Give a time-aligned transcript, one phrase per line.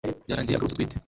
[0.27, 0.95] Byarangiye agarutse atwite